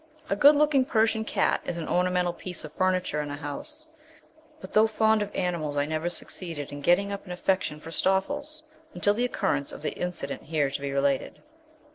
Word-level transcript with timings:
A 0.31 0.35
good 0.35 0.55
looking 0.55 0.83
Persian 0.83 1.23
cat 1.23 1.61
is 1.63 1.77
an 1.77 1.87
ornamental 1.87 2.33
piece 2.33 2.63
of 2.63 2.73
furniture 2.73 3.21
in 3.21 3.29
a 3.29 3.35
house; 3.37 3.85
but 4.59 4.73
though 4.73 4.87
fond 4.87 5.21
of 5.21 5.29
animals, 5.35 5.77
I 5.77 5.85
never 5.85 6.09
succeeded 6.09 6.71
in 6.71 6.81
getting 6.81 7.11
up 7.11 7.27
an 7.27 7.31
affection 7.31 7.79
for 7.79 7.91
Stoffles 7.91 8.63
until 8.95 9.13
the 9.13 9.25
occurrence 9.25 9.71
of 9.71 9.83
the 9.83 9.91
incident 9.93 10.41
here 10.41 10.71
to 10.71 10.81
be 10.81 10.89
related. 10.91 11.43